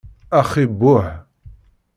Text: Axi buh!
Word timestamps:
Axi 0.39 0.63
buh! 0.79 1.09